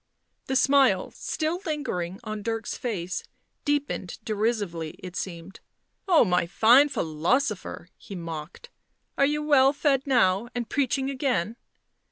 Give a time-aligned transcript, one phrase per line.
[0.47, 3.23] The smile, still lingering on Dirk's face,
[3.65, 5.59] deepened derisively, it seemed.
[6.07, 8.71] "Oh, my fine philosopher!" he mocked."
[9.19, 11.55] Are you well fed now, and preaching again!"